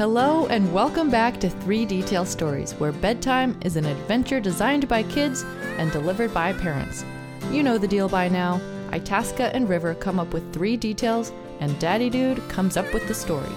[0.00, 5.02] Hello, and welcome back to Three Detail Stories, where bedtime is an adventure designed by
[5.02, 5.42] kids
[5.76, 7.04] and delivered by parents.
[7.50, 8.62] You know the deal by now.
[8.92, 13.14] Itasca and River come up with three details, and Daddy Dude comes up with the
[13.14, 13.52] story.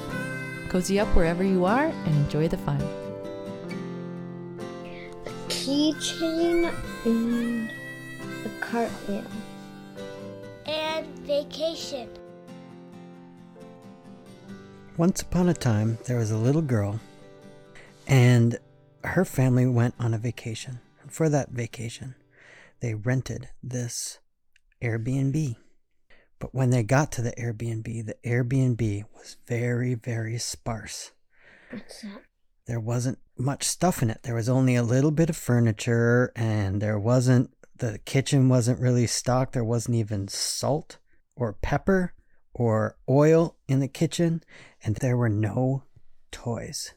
[0.67, 2.81] Cozy up wherever you are and enjoy the fun.
[5.25, 6.73] A keychain
[7.05, 7.71] and
[8.45, 9.23] a cartwheel.
[10.66, 12.09] and vacation.
[14.95, 16.99] Once upon a time, there was a little girl,
[18.05, 18.59] and
[19.03, 20.79] her family went on a vacation.
[21.01, 22.13] And for that vacation,
[22.79, 24.20] they rented this
[24.84, 25.55] Airbnb.
[26.37, 31.12] But when they got to the Airbnb, the Airbnb was very, very sparse.
[31.71, 32.21] What's that?
[32.67, 34.20] There wasn't much stuff in it.
[34.21, 39.07] There was only a little bit of furniture, and there wasn't, the kitchen wasn't really
[39.07, 39.53] stocked.
[39.53, 40.99] There wasn't even salt
[41.35, 42.12] or pepper
[42.53, 44.43] or oil in the kitchen,
[44.84, 45.84] and there were no
[46.32, 46.93] toys.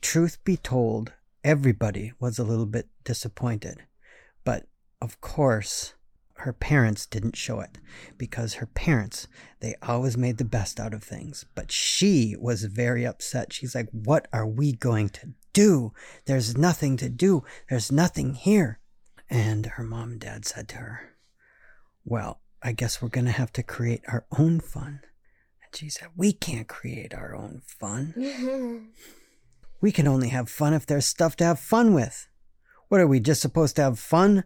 [0.00, 1.12] Truth be told,
[1.44, 3.84] everybody was a little bit disappointed.
[4.44, 4.66] But
[5.00, 5.94] of course,
[6.40, 7.78] her parents didn't show it
[8.16, 9.28] because her parents,
[9.60, 11.44] they always made the best out of things.
[11.54, 13.52] But she was very upset.
[13.52, 15.92] She's like, What are we going to do?
[16.24, 17.44] There's nothing to do.
[17.68, 18.78] There's nothing here.
[19.28, 21.16] And her mom and dad said to her,
[22.04, 25.00] Well, I guess we're going to have to create our own fun.
[25.62, 28.90] And she said, We can't create our own fun.
[29.80, 32.28] We can only have fun if there's stuff to have fun with.
[32.88, 34.44] What are we just supposed to have fun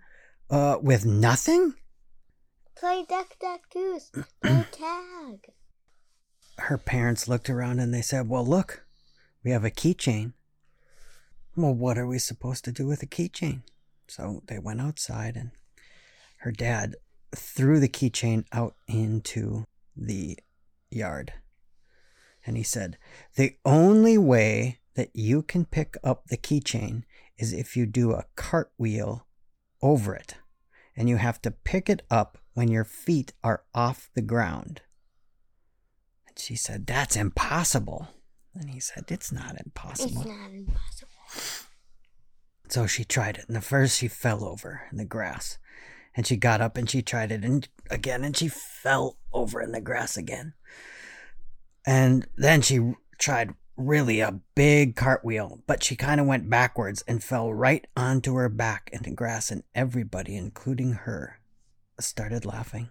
[0.49, 1.75] uh, with nothing?
[2.77, 4.11] Play duck, duck, goose.
[4.43, 5.53] Play tag.
[6.59, 8.85] Her parents looked around and they said, Well, look,
[9.43, 10.35] we have a keychain.
[11.57, 13.63] Well, what are we supposed to do with a keychain?
[14.07, 15.51] So they went outside and
[16.39, 16.97] her dad
[17.39, 19.65] threw the keychain out into
[19.97, 20.39] the
[20.91, 21.33] yard.
[22.47, 22.99] And he said,
[23.37, 27.05] The only way that you can pick up the keychain
[27.39, 29.27] is if you do a cartwheel
[29.83, 30.37] over it.
[30.97, 34.83] And you have to pick it up when your feet are off the ground.
[36.29, 38.09] And she said, That's impossible.
[38.55, 40.21] And he said, It's not impossible.
[40.21, 41.09] It's not impossible.
[42.69, 45.59] So she tried it, and the first she fell over in the grass.
[46.17, 49.73] And she got up and she tried it and again, and she fell over in
[49.73, 50.55] the grass again.
[51.87, 57.23] And then she tried really a big cartwheel, but she kind of went backwards and
[57.23, 61.41] fell right onto her back in the grass, and everybody, including her,
[61.99, 62.89] started laughing.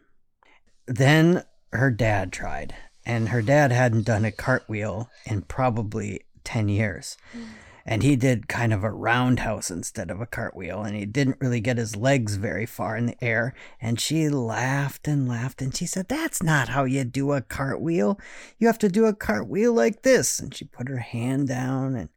[0.85, 7.17] Then her dad tried, and her dad hadn't done a cartwheel in probably 10 years.
[7.35, 7.45] Mm.
[7.85, 11.59] And he did kind of a roundhouse instead of a cartwheel, and he didn't really
[11.59, 13.53] get his legs very far in the air.
[13.81, 18.17] And she laughed and laughed, and she said, That's not how you do a cartwheel.
[18.57, 20.39] You have to do a cartwheel like this.
[20.39, 22.09] And she put her hand down and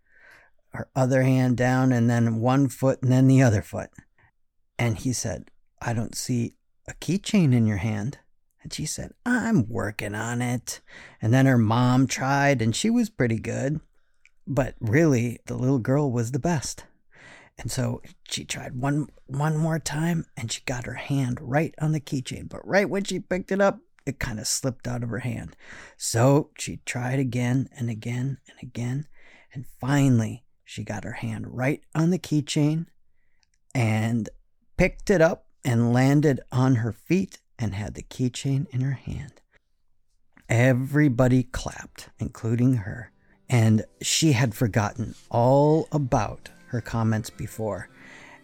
[0.69, 3.91] her other hand down, and then one foot, and then the other foot.
[4.78, 5.50] And he said,
[5.82, 6.55] I don't see
[6.87, 8.19] a keychain in your hand.
[8.62, 10.81] And she said, I'm working on it.
[11.21, 13.81] And then her mom tried, and she was pretty good.
[14.46, 16.84] But really, the little girl was the best.
[17.58, 21.92] And so she tried one one more time and she got her hand right on
[21.92, 22.48] the keychain.
[22.48, 25.56] But right when she picked it up, it kind of slipped out of her hand.
[25.96, 29.06] So she tried again and again and again.
[29.52, 32.86] And finally, she got her hand right on the keychain
[33.74, 34.28] and
[34.76, 39.40] picked it up and landed on her feet and had the keychain in her hand.
[40.48, 43.10] Everybody clapped, including her,
[43.48, 47.88] and she had forgotten all about her comments before.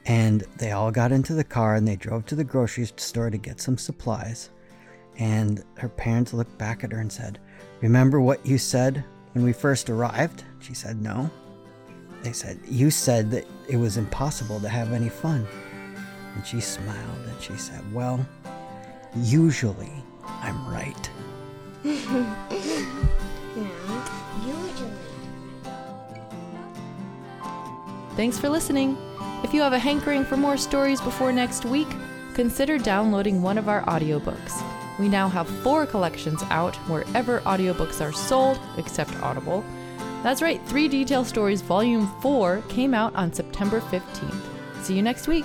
[0.04, 3.38] And they all got into the car and they drove to the grocery store to
[3.38, 4.50] get some supplies.
[5.18, 7.38] And her parents looked back at her and said,
[7.80, 10.44] Remember what you said when we first arrived?
[10.60, 11.30] She said, No.
[12.22, 15.46] They said, You said that it was impossible to have any fun.
[16.34, 18.24] And she smiled and she said, Well,
[19.16, 19.92] usually
[20.24, 21.10] I'm right.
[28.22, 28.96] Thanks for listening.
[29.42, 31.88] If you have a hankering for more stories before next week,
[32.34, 34.62] consider downloading one of our audiobooks.
[35.00, 39.64] We now have four collections out wherever audiobooks are sold, except Audible.
[40.22, 44.84] That's right, Three Detail Stories Volume 4 came out on September 15th.
[44.84, 45.44] See you next week.